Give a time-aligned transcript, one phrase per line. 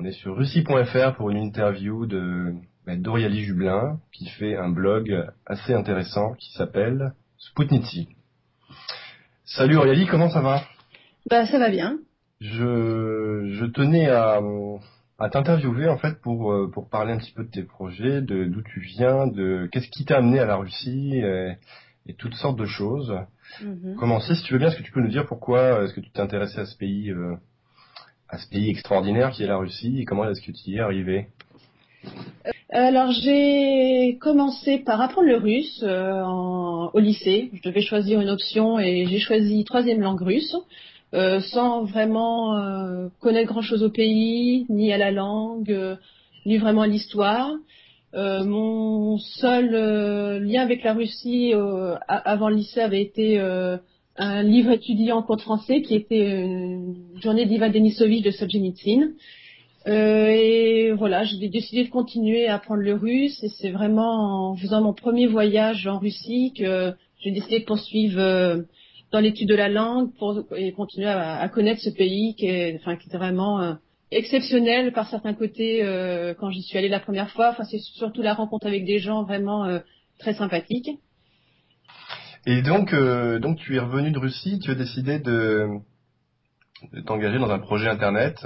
[0.00, 2.54] On est sur russie.fr pour une interview de
[2.86, 8.08] bah, d'Oriali Jublin qui fait un blog assez intéressant qui s'appelle Sputnitsy.
[9.44, 10.62] Salut Oriali, comment ça va?
[11.28, 11.98] Bah ça va bien.
[12.40, 14.40] Je, je tenais à,
[15.18, 18.44] à t'interviewer en fait pour euh, pour parler un petit peu de tes projets, de
[18.44, 22.66] d'où tu viens, de qu'est-ce qui t'a amené à la Russie et, toutes sortes de
[22.66, 23.12] choses.
[23.60, 26.00] Mm Commencer, si tu veux bien, est-ce que tu peux nous dire pourquoi est-ce que
[26.00, 27.34] tu t'es intéressé à ce pays euh,
[28.28, 30.80] à ce pays extraordinaire qui est la Russie et comment est-ce que tu y es
[30.80, 31.26] arrivé?
[32.46, 37.50] Euh, alors j'ai commencé par apprendre le russe au lycée.
[37.54, 40.56] Je devais choisir une option et j'ai choisi troisième langue russe.
[41.14, 45.96] Euh, sans vraiment euh, connaître grand-chose au pays, ni à la langue, euh,
[46.44, 47.50] ni vraiment à l'histoire.
[48.14, 49.70] mon seul
[50.42, 51.52] lien avec la Russie
[52.08, 53.38] avant le lycée avait été
[54.18, 59.12] un livre étudiant en cours de français qui était une journée d'Ivan Denisovich de Solzhenitsyn.
[59.86, 64.82] et voilà, j'ai décidé de continuer à apprendre le russe et c'est vraiment en faisant
[64.82, 68.66] mon premier voyage en Russie que j'ai décidé de poursuivre
[69.10, 70.10] dans l'étude de la langue
[70.56, 72.80] et continuer à, connaître ce pays qui est,
[73.12, 73.74] vraiment euh,
[74.10, 77.50] exceptionnel par certains côtés euh, quand j'y suis allée la première fois.
[77.50, 79.78] Enfin, c'est surtout la rencontre avec des gens vraiment euh,
[80.18, 80.90] très sympathiques.
[82.48, 85.68] Et donc, donc tu es revenu de Russie, tu as décidé de,
[86.94, 88.36] de t'engager dans un projet internet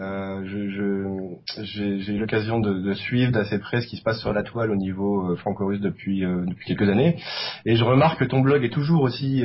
[0.00, 4.70] euh, j'ai, eu l'occasion de, suivre d'assez près ce qui se passe sur la toile
[4.70, 7.16] au niveau euh, franco-russe depuis, euh, depuis quelques années,
[7.64, 9.44] et je remarque que ton blog est toujours aussi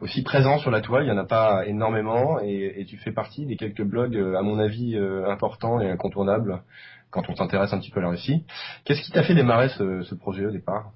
[0.00, 1.04] aussi présent sur la toile.
[1.04, 4.58] Il y en a pas énormément, et, tu fais partie des quelques blogs, à mon
[4.58, 6.62] avis, importants et incontournables
[7.10, 8.44] quand on s'intéresse un petit peu à la Russie.
[8.84, 10.92] Qu'est-ce qui t'a fait démarrer ce, ce projet au départ?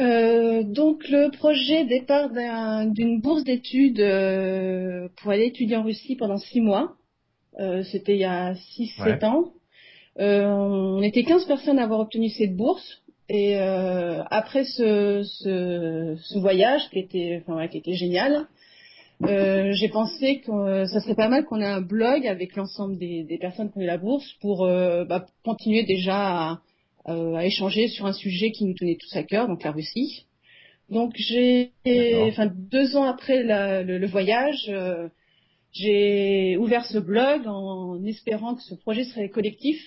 [0.00, 2.30] Donc le projet départ
[2.86, 4.02] d'une bourse d'études
[5.16, 6.96] pour aller étudier en Russie pendant six mois.
[7.58, 9.52] Euh, c'était il y a 6-7 ans.
[10.18, 13.02] Euh, on était 15 personnes à avoir obtenu cette bourse.
[13.28, 18.48] Et euh, après ce, ce, ce, voyage qui était, enfin, qui était génial,
[19.22, 23.22] euh, j'ai pensé que ça serait pas mal qu'on ait un blog avec l'ensemble des,
[23.22, 26.60] des, personnes qui ont eu la bourse pour euh, bah, continuer déjà à,
[27.04, 30.26] à, échanger sur un sujet qui nous tenait tous à cœur, donc la Russie.
[30.88, 31.70] Donc j'ai,
[32.28, 34.70] enfin deux ans après la, le, le, voyage,
[35.72, 39.80] j'ai ouvert ce blog en espérant que ce projet serait collectif.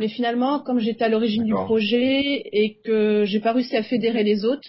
[0.00, 4.24] Mais finalement, comme j'étais à l'origine du projet et que j'ai pas réussi à fédérer
[4.24, 4.68] les autres,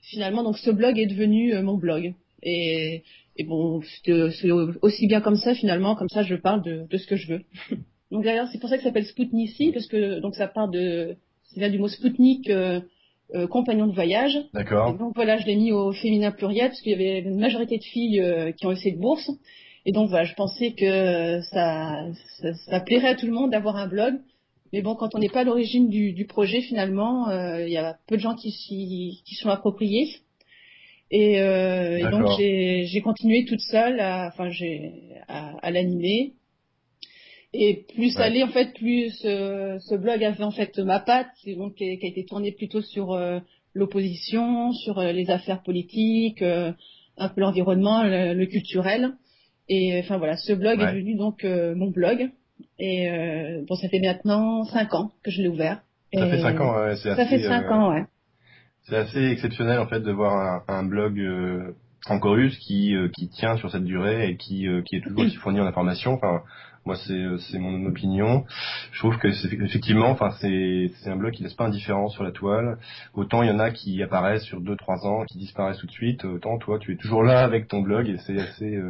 [0.00, 2.14] finalement, donc ce blog est devenu euh, mon blog.
[2.42, 3.02] Et,
[3.36, 7.06] et bon, c'est aussi bien comme ça finalement, comme ça je parle de, de ce
[7.06, 7.42] que je veux.
[8.12, 11.16] donc d'ailleurs, c'est pour ça que ça s'appelle Spoutnici, parce que donc ça part de,
[11.44, 12.80] c'est vient du mot Spoutnik, euh,
[13.34, 14.38] euh, compagnon de voyage.
[14.52, 14.94] D'accord.
[14.98, 17.82] Donc voilà, je l'ai mis au féminin pluriel parce qu'il y avait une majorité de
[17.82, 19.30] filles euh, qui ont eu cette bourse.
[19.86, 22.04] Et donc voilà, je pensais que ça,
[22.40, 24.14] ça, ça plairait à tout le monde d'avoir un blog.
[24.74, 27.96] Mais bon, quand on n'est pas à l'origine du, du, projet, finalement, il y a
[28.06, 30.08] peu de gens qui s'y sont appropriés.
[31.10, 34.92] Et, et donc j'ai continué toute seule, à, enfin j'ai
[35.28, 36.34] à, à l'animer.
[37.54, 41.28] Et plus ça allait en fait, plus ce, ce, blog avait en fait ma patte,
[41.56, 43.40] donc qui, qui a été tourné plutôt sur euh,
[43.74, 46.72] l'opposition, sur euh, les affaires politiques, euh,
[47.18, 49.12] un peu l'environnement, le, le, culturel.
[49.68, 52.30] Et enfin voilà, ce blog est devenu donc euh, mon blog.
[52.78, 55.82] Et euh, bon, ça fait maintenant 5 ans que je l'ai ouvert.
[56.14, 56.96] Ça fait 5 ans, ouais.
[56.96, 58.04] Ça fait 5 euh, ans, ouais.
[58.84, 61.20] C'est assez exceptionnel en fait de voir un, un blog
[62.02, 65.60] euh, franco-russe qui, qui tient sur cette durée et qui, qui est toujours aussi fourni
[65.60, 66.14] en information.
[66.14, 66.42] Enfin,
[66.84, 68.44] moi c'est c'est mon opinion.
[68.90, 72.24] Je trouve que c'est effectivement, enfin c'est c'est un blog qui laisse pas indifférent sur
[72.24, 72.78] la toile.
[73.14, 76.24] Autant il y en a qui apparaissent sur 2-3 ans, qui disparaissent tout de suite.
[76.24, 78.80] Autant toi tu es toujours là avec ton blog et c'est assez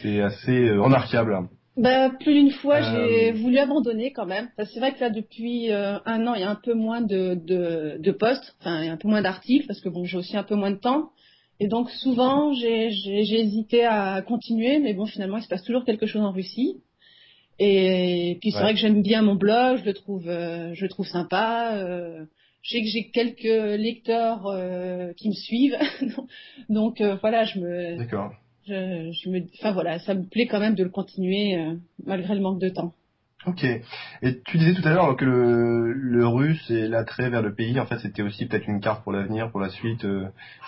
[0.00, 1.48] c'est assez euh, remarquable.
[1.76, 4.48] Bah, plus d'une fois, j'ai euh, voulu abandonner quand même.
[4.58, 7.34] C'est vrai que là, depuis euh, un an, il y a un peu moins de,
[7.34, 10.18] de, de posts, enfin, il y a un peu moins d'articles, parce que bon, j'ai
[10.18, 11.10] aussi un peu moins de temps.
[11.60, 12.88] Et donc, souvent, j'ai
[13.40, 16.78] hésité à continuer, mais bon, finalement, il se passe toujours quelque chose en Russie.
[17.58, 21.06] Et, puis, c'est vrai que j'aime bien mon blog, je le trouve, je le trouve
[21.06, 21.78] sympa.
[22.62, 24.42] je sais que j'ai quelques lecteurs
[25.16, 25.78] qui me suivent,
[26.68, 27.96] donc voilà, je me.
[28.66, 31.74] Je, je me, enfin voilà, ça me plaît quand même de le continuer euh,
[32.04, 32.92] malgré le manque de temps.
[33.46, 33.64] Ok.
[33.64, 37.78] Et tu disais tout à l'heure que le, le russe et l'attrait vers le pays,
[37.80, 40.04] en fait, c'était aussi peut-être une carte pour l'avenir, pour la suite.
[40.04, 40.26] Euh,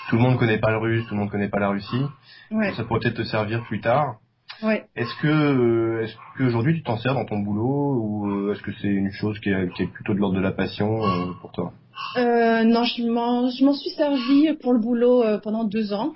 [0.09, 2.03] tout le monde connaît pas le russe, tout le monde connaît pas la Russie.
[2.51, 2.73] Ouais.
[2.75, 4.17] Ça pourrait peut-être te servir plus tard.
[4.63, 4.85] Ouais.
[4.97, 8.89] Est-ce que, euh, est-ce qu'aujourd'hui tu t'en sers dans ton boulot ou est-ce que c'est
[8.89, 11.01] une chose qui est, qui est, plutôt de l'ordre de la passion
[11.41, 11.73] pour toi?
[12.17, 16.13] Euh, Non, je m'en, je m'en suis servi pour le boulot pendant deux ans.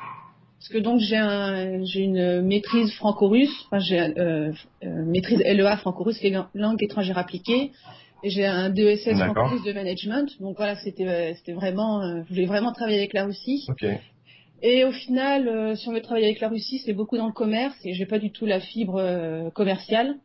[0.58, 4.50] Parce que donc j'ai un, j'ai une maîtrise franco-russe, enfin j'ai euh,
[4.82, 7.70] euh, maîtrise LEA franco-russe, qui est langue étrangère appliquée,
[8.24, 10.28] et j'ai un DESS franco-russe de management.
[10.40, 13.66] Donc voilà, c'était, euh, c'était vraiment, euh, je voulais vraiment travailler avec la Russie.
[13.68, 13.98] Okay.
[14.60, 17.76] Et au final, si on veut travailler avec la Russie, c'est beaucoup dans le commerce,
[17.84, 20.16] et j'ai pas du tout la fibre commerciale.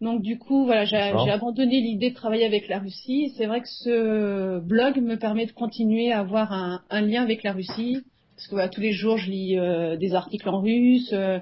[0.00, 3.34] Donc du coup, voilà, j'ai abandonné l'idée de travailler avec la Russie.
[3.36, 7.42] C'est vrai que ce blog me permet de continuer à avoir un, un lien avec
[7.42, 8.02] la Russie
[8.40, 11.38] parce que tous les jours je lis euh, des articles en russe, euh,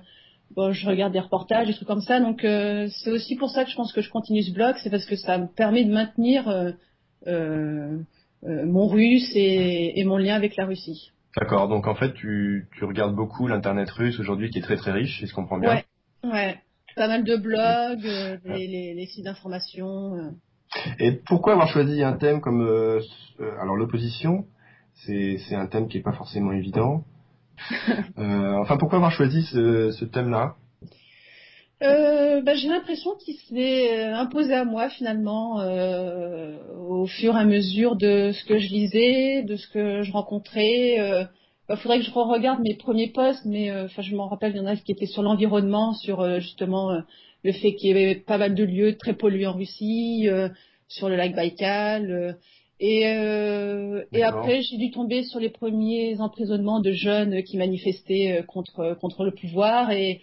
[0.56, 2.18] bon, je regarde des reportages, des trucs comme ça.
[2.20, 4.90] Donc euh, c'est aussi pour ça que je pense que je continue ce blog, c'est
[4.90, 6.74] parce que ça me permet de maintenir
[7.26, 11.12] mon russe et, et, mon lien avec la Russie.
[11.36, 11.68] D'accord.
[11.68, 15.20] Donc en fait, tu, tu regardes beaucoup l'internet russe aujourd'hui, qui est très très riche,
[15.20, 15.74] si je comprends bien.
[15.74, 15.84] Ouais.
[16.24, 16.56] Ouais.
[16.96, 20.34] Pas mal de blogs, les, les, les, sites d'information.
[20.98, 22.62] Et pourquoi avoir choisi un thème comme
[23.60, 24.46] alors l'opposition
[25.06, 27.04] c'est un thème qui est pas forcément évident.
[28.18, 30.56] euh, enfin, pourquoi avoir choisi ce, ce thème-là?
[31.80, 37.44] Euh, bah, j'ai l'impression qu'il s'est imposé à moi finalement euh, au fur et à
[37.44, 40.94] mesure de ce que je lisais, de ce que je rencontrais.
[40.96, 41.24] Il euh,
[41.68, 44.58] bah, faudrait que je re-regarde mes premiers posts, mais euh, enfin je m'en rappelle, il
[44.58, 47.00] y en a qui étaient sur l'environnement, sur euh, justement
[47.44, 50.28] le fait qu'il y avait pas mal de lieux très pollués en Russie,
[50.88, 52.36] sur le lac Baïkal.
[52.80, 58.38] Et, euh, et après, j'ai dû tomber sur les premiers emprisonnements de jeunes qui manifestaient
[58.38, 60.20] euh, contre contre le pouvoir et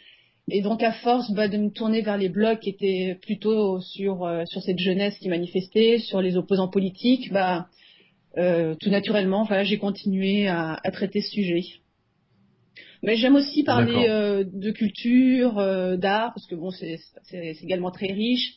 [0.49, 4.23] et donc à force bah, de me tourner vers les blogs qui étaient plutôt sur
[4.23, 7.67] euh, sur cette jeunesse qui manifestait, sur les opposants politiques, bah
[8.37, 11.63] euh, tout naturellement, voilà, j'ai continué à, à, traiter ce sujet.
[13.01, 16.99] Mais j'aime aussi parler euh, de culture, euh, d'art, parce que bon, c'est
[17.63, 18.55] également très riche.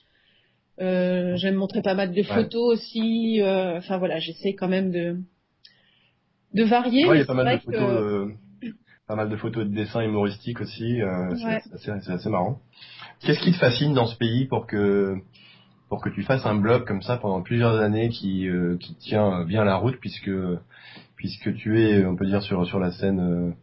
[0.81, 3.41] Euh, J'aime montrer pas mal de photos aussi.
[3.41, 5.17] Euh, enfin voilà, j'essaie quand même de
[6.55, 7.03] de varier.
[7.03, 8.27] il y a pas mal de photos, euh,
[9.07, 11.03] pas mal de photos de dessins humoristiques aussi.
[11.03, 11.35] Euh,
[11.77, 12.61] c'est assez, assez, marrant.
[13.21, 15.17] Qu'est-ce qui te fascine dans ce pays pour que
[15.89, 18.49] pour que tu fasses un blog comme ça pendant plusieurs années qui
[18.79, 20.31] qui tient bien la route puisque
[21.17, 23.55] puisque tu es, on peut dire sur sur la scène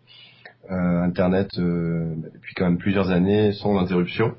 [0.70, 4.36] internet depuis quand même plusieurs années sans interruption?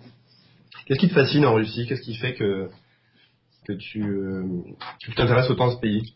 [0.87, 1.87] Qu'est-ce qui te fascine en Russie?
[1.87, 2.69] Qu'est-ce qui fait que,
[3.67, 4.45] que tu euh,
[5.17, 6.15] t'intéresses autant à ce pays?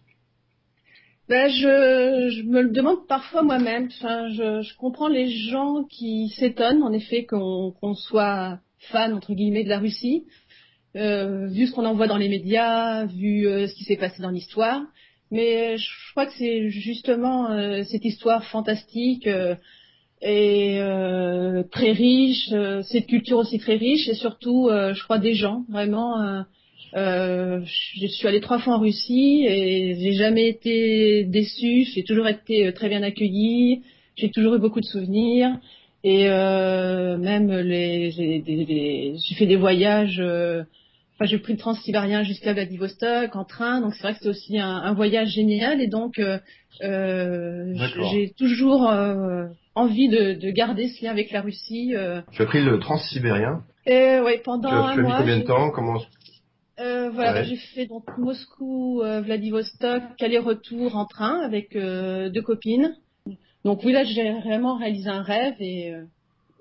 [1.29, 3.89] Ben, je, me le demande parfois moi-même.
[3.99, 9.69] Enfin, je, comprends les gens qui s'étonnent, en effet, qu'on soit fan, entre guillemets, de
[9.69, 10.25] la Russie,
[10.97, 14.23] euh, vu ce qu'on en voit dans les médias, vu euh, ce qui s'est passé
[14.23, 14.83] dans l'histoire.
[15.31, 19.55] Mais je crois que c'est justement euh, cette histoire fantastique euh,
[20.23, 25.19] et euh, très riche, euh, cette culture aussi très riche et surtout, euh, je crois,
[25.19, 26.45] des gens vraiment.
[26.95, 31.87] Euh, je suis allée trois fois en Russie et j'ai jamais été déçue.
[31.95, 33.83] J'ai toujours été très bien accueillie.
[34.17, 35.57] J'ai toujours eu beaucoup de souvenirs
[36.05, 40.21] et même les, j'ai fait des voyages.
[40.21, 44.59] Enfin, j'ai pris le transsibérien jusqu'à Vladivostok en train, donc c'est vrai que c'est aussi
[44.59, 46.21] un, un, voyage génial et donc
[46.81, 48.91] j'ai toujours
[49.81, 51.95] envie de, de, garder ce lien avec la Russie.
[51.95, 52.23] Euh.
[52.33, 55.19] Tu as pris le transsibérien euh, Oui, pendant tu as, un tu as mois.
[55.19, 56.01] combien de temps Comment
[56.81, 62.97] euh, voilà, j'ai fait donc Moscou, euh, Vladivostok, aller-retour en train avec euh, deux copines.
[63.67, 65.93] Donc oui, là, j'ai vraiment réalisé un rêve et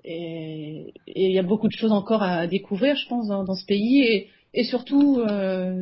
[0.02, 3.66] et il y a beaucoup de choses encore à découvrir, je pense, dans, dans ce
[3.66, 5.22] pays et, et surtout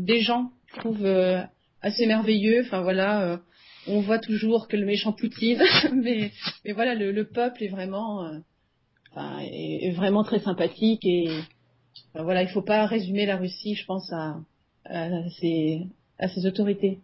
[0.01, 1.07] des gens, je trouve
[1.83, 2.63] assez merveilleux.
[2.65, 3.39] Enfin voilà,
[3.89, 5.63] on voit toujours que le méchant Poutine,
[5.95, 6.31] mais,
[6.65, 8.39] mais voilà, le, le, peuple est vraiment, euh,
[9.11, 11.29] enfin, est, est, vraiment très sympathique et
[12.13, 14.37] enfin, voilà, il faut pas résumer la Russie, je pense, à,
[14.85, 15.09] à,
[15.41, 15.87] ses,
[16.19, 17.01] à ses autorités.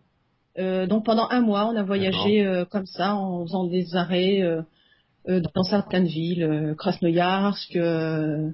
[0.58, 4.42] Euh, donc pendant un mois, on a voyagé euh, comme ça, en faisant des arrêts
[5.26, 8.52] dans certaines villes, Krasnoyarsk, le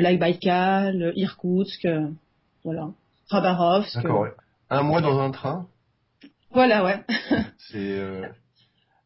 [0.00, 1.86] lac Baïkal, Irkoutsk,
[2.62, 2.90] voilà,
[3.30, 3.96] Khabarovsk.
[3.96, 4.32] D'accord, ouais.
[4.70, 5.68] Un mois dans un train?
[6.56, 7.00] Voilà, ouais.
[7.70, 8.22] c'est euh,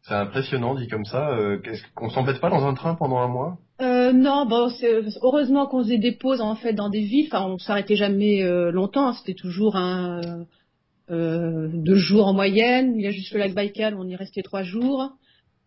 [0.02, 1.30] c'est impressionnant dit comme ça.
[1.30, 1.59] Euh,
[1.97, 3.59] qu'on s'embête pas dans un train pendant un mois?
[3.80, 7.26] Euh, Non, bon, c'est heureusement qu'on faisait des pauses en fait dans des villes.
[7.26, 9.09] Enfin, on s'arrêtait jamais euh, longtemps.
[9.09, 9.14] Hein.
[9.14, 10.21] C'était toujours un
[11.11, 12.95] euh, deux jours en moyenne.
[12.97, 15.11] Il y a juste le lac Baïkal, on y restait trois jours.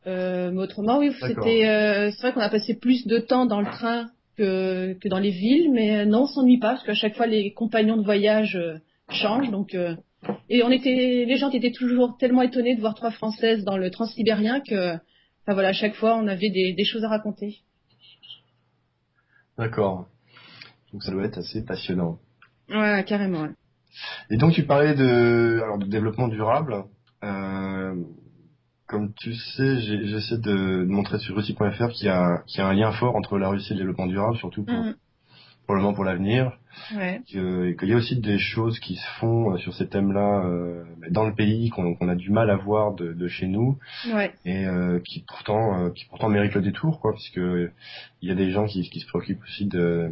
[0.06, 2.12] mais autrement, oui, c'était.
[2.12, 5.32] c'est vrai qu'on a passé plus de temps dans le train que que dans les
[5.32, 8.58] villes, mais non, on s'ennuie pas parce qu'à chaque fois les compagnons de voyage
[9.10, 9.76] changent, donc
[10.50, 13.90] et on était, les gens étaient toujours tellement étonnés de voir trois Françaises dans le
[13.90, 17.58] transsibérien que, enfin voilà, à chaque fois, on avait des, des choses à raconter.
[19.58, 20.08] D'accord.
[20.92, 22.20] Donc ça doit être assez passionnant.
[22.70, 23.48] Ouais, carrément.
[24.30, 26.86] Et donc tu parlais de, alors, de développement durable.
[27.24, 27.96] Euh,
[28.88, 32.74] comme tu sais, j'essaie de, montrer sur Russie.fr qu'il y, a, qu'il y a un
[32.74, 34.96] lien fort entre la Russie et le développement durable, surtout pour, mm.
[35.66, 36.58] Pour le moment pour l'avenir.
[36.96, 37.22] Ouais.
[37.32, 40.84] et qu'il y a aussi des choses qui se font euh, sur ces thèmes-là euh,
[41.12, 43.78] dans le pays qu'on a du mal à voir de, de chez nous
[44.12, 44.34] ouais.
[44.44, 48.50] et euh, qui pourtant qui pourtant méritent le détour, quoi, puisque il y a des
[48.50, 50.12] gens qui, qui se préoccupent aussi de,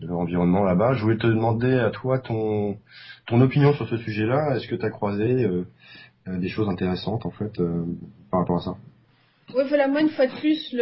[0.00, 0.94] de l'environnement là-bas.
[0.94, 2.78] Je voulais te demander à toi ton
[3.26, 4.56] ton opinion sur ce sujet-là.
[4.56, 5.64] Est-ce que tu as croisé euh,
[6.26, 7.84] des choses intéressantes en fait euh,
[8.30, 8.74] par rapport à ça?
[9.54, 10.72] Oui, voilà, moi une fois de plus,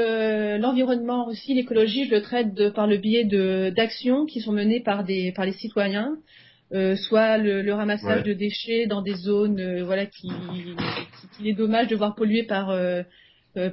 [0.60, 4.80] l'environnement aussi, l'écologie, je le traite de, par le biais de d'actions qui sont menées
[4.80, 6.16] par des par les citoyens,
[6.72, 10.30] euh, soit le, le ramassage de déchets dans des zones, euh, voilà, qui,
[11.36, 13.02] qui, est dommage de voir polluer par euh,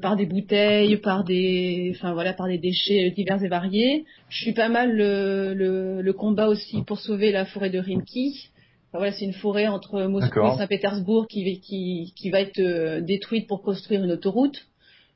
[0.02, 4.06] par des bouteilles, par des, enfin voilà, par des déchets divers et variés.
[4.30, 8.50] Je suis pas mal le, le, le combat aussi pour sauver la forêt de Rimki
[8.98, 13.48] voilà, c'est une forêt entre Moscou et Saint-Pétersbourg qui, qui, qui, va être euh, détruite
[13.48, 14.68] pour construire une autoroute.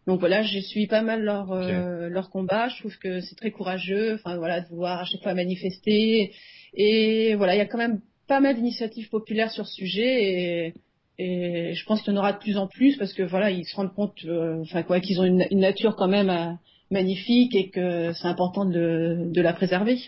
[0.10, 2.68] Donc voilà, je suis pas mal leur euh, leur combat.
[2.68, 4.16] Je trouve que c'est très courageux.
[4.16, 6.34] Enfin voilà, de voir à chaque fois manifester.
[6.74, 10.74] Et voilà, il y a quand même pas mal d'initiatives populaires sur ce sujet et,
[11.20, 13.66] et je pense qu'il y en aura de plus en plus parce que voilà, ils
[13.66, 16.58] se rendent compte, euh, enfin quoi, qu'ils ont une, une, nature quand même
[16.90, 20.00] magnifique et que c'est important de, de la préserver.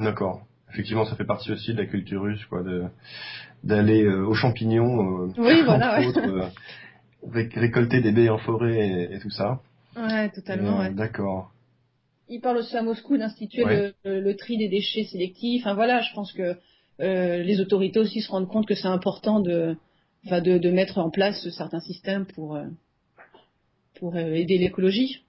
[0.00, 0.42] D'accord
[0.74, 2.62] effectivement, ça fait partie aussi de la culture russe, quoi,
[3.62, 6.48] d'aller euh, aux champignons, euh, oui, voilà, euh,
[7.32, 9.60] récolter des baies en forêt et, tout ça.
[9.96, 10.78] Ouais, totalement.
[10.78, 10.92] ouais.
[10.92, 11.50] D'accord.
[12.28, 15.62] Il parle aussi à Moscou d'instituer le, tri des déchets sélectifs.
[15.62, 16.56] Enfin voilà, je pense que
[16.98, 19.76] les autorités aussi se rendent compte que c'est important de,
[20.26, 22.58] enfin, de, de, mettre en place certains systèmes pour
[23.98, 25.22] pour aider l'écologie.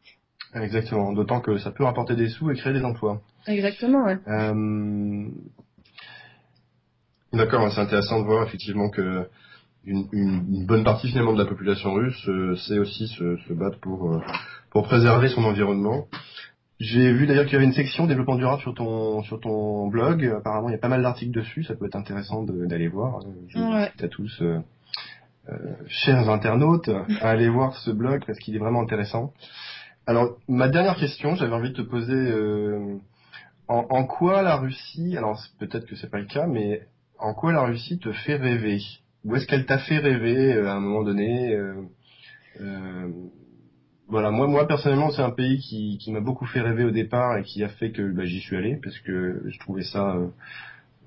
[0.54, 1.12] Exactement.
[1.14, 3.22] D'autant que ça peut rapporter des sous et créer des emplois.
[3.48, 4.18] Exactement, ouais.
[4.28, 5.28] Euh...
[7.34, 9.28] D'accord, c'est intéressant de voir effectivement que
[9.86, 13.80] une, une, bonne partie finalement de la population russe euh, sait aussi se, se battre
[13.80, 14.22] pour euh,
[14.72, 16.08] pour préserver son environnement.
[16.80, 20.26] J'ai vu d'ailleurs qu'il y avait une section développement durable sur ton sur ton blog.
[20.38, 21.64] Apparemment, il y a pas mal d'articles dessus.
[21.64, 23.22] Ça peut être intéressant d'aller voir.
[23.48, 24.60] Je vous invite à tous, euh,
[25.50, 25.54] euh,
[25.88, 26.90] chers internautes,
[27.22, 29.32] à aller voir ce blog parce qu'il est vraiment intéressant.
[30.08, 32.98] Alors, ma dernière question, j'avais envie de te poser euh,
[33.68, 36.88] en, quoi la Russie, alors peut-être que c'est pas le cas, mais
[37.18, 38.80] en quoi la Russie te fait rêver?
[39.26, 41.82] Où est-ce qu'elle t'a fait rêver euh, à un moment donné euh,
[42.62, 43.10] euh,
[44.08, 47.38] Voilà, moi, moi personnellement, c'est un pays qui, qui m'a beaucoup fait rêver au départ
[47.38, 50.16] et qui a fait que bah, j'y suis allé parce que je trouvais ça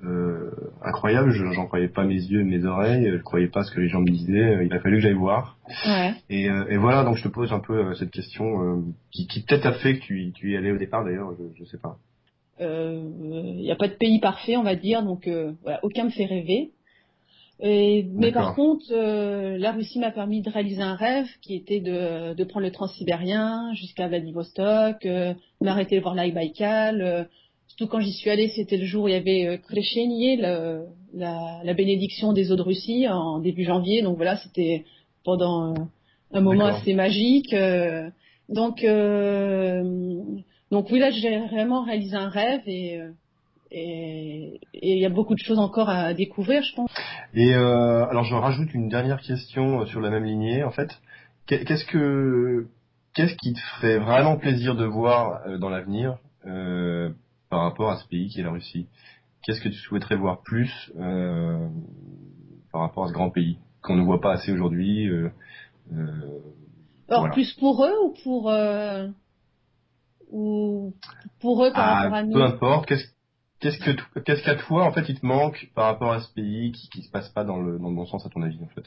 [0.04, 0.50] euh,
[0.82, 1.30] incroyable.
[1.30, 3.08] Je j'en croyais pas mes yeux, mes oreilles.
[3.10, 4.66] Je croyais pas ce que les gens me disaient.
[4.66, 5.56] Il a fallu que j'aille voir.
[5.86, 6.14] Ouais.
[6.28, 9.72] Et, et, voilà, donc je te pose un peu cette question qui, qui peut-être a
[9.74, 11.34] fait que tu, tu y allais au départ d'ailleurs.
[11.38, 11.98] Je, je sais pas.
[12.60, 13.00] Il euh,
[13.54, 16.24] n'y a pas de pays parfait, on va dire, donc euh, voilà, aucun me fait
[16.24, 16.72] rêver.
[17.60, 21.80] Et, mais par contre, euh, la Russie m'a permis de réaliser un rêve qui était
[21.80, 27.28] de, de prendre le transsibérien jusqu'à Vladivostok, euh, m'arrêter de voir l'Aïe Baïkal.
[27.66, 30.84] surtout quand j'y suis allée, c'était le jour où il y avait euh,
[31.14, 34.02] la, la, bénédiction des eaux de Russie en début janvier.
[34.02, 34.84] Donc voilà, c'était
[35.24, 35.74] pendant
[36.32, 37.54] un moment assez magique.
[38.48, 38.84] donc
[40.70, 43.10] donc oui, là, j'ai vraiment réalisé un rêve et euh,
[43.70, 46.90] et il y a beaucoup de choses encore à découvrir, je pense.
[47.34, 50.64] Et euh, alors, je rajoute une dernière question sur la même lignée.
[50.64, 50.90] En fait,
[51.46, 52.66] qu'est-ce que
[53.14, 57.10] qu'est-ce qui te ferait vraiment plaisir de voir euh, dans l'avenir euh,
[57.50, 58.86] par rapport à ce pays qui est la Russie?
[59.42, 61.68] Qu'est-ce que tu souhaiterais voir plus euh,
[62.72, 65.08] par rapport à ce grand pays qu'on ne voit pas assez aujourd'hui
[67.08, 68.52] Alors plus pour eux ou pour
[70.30, 70.92] ou
[71.40, 72.32] pour eux par ah, rapport à nous?
[72.32, 72.86] Peu importe.
[72.86, 73.06] Qu'est-ce
[73.60, 76.72] qu'est-ce que qu'est-ce qu'à toi en fait il te manque par rapport à ce pays
[76.72, 78.68] qui qui se passe pas dans le dans le bon sens à ton avis en
[78.68, 78.84] fait?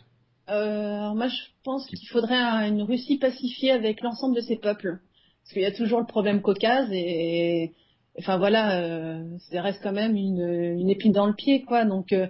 [0.50, 5.00] Euh, alors moi je pense qu'il faudrait une Russie pacifiée avec l'ensemble de ses peuples.
[5.44, 7.72] Parce qu'il y a toujours le problème Caucase et
[8.20, 11.86] enfin voilà euh, ça reste quand même une une épine dans le pied quoi.
[11.86, 12.28] Donc euh,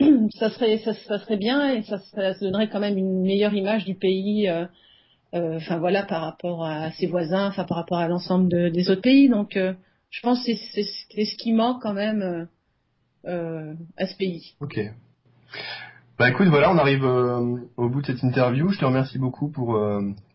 [0.38, 3.84] ça serait ça, ça, serait bien et ça, ça donnerait quand même une meilleure image
[3.84, 4.50] du pays
[5.32, 9.28] enfin voilà, par rapport à ses voisins, enfin par rapport à l'ensemble des autres pays.
[9.28, 9.58] Donc,
[10.14, 12.48] je pense que c'est ce qui manque quand même
[13.26, 14.54] euh, à ce pays.
[14.60, 14.78] Ok.
[16.18, 18.68] Bah écoute, voilà, on arrive au bout de cette interview.
[18.70, 19.76] Je te remercie beaucoup pour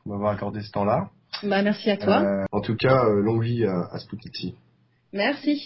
[0.06, 1.10] m'avoir accordé ce temps-là.
[1.44, 2.46] Bah merci à toi.
[2.52, 3.98] en tout cas, longue vie à, à.
[5.14, 5.58] Merci.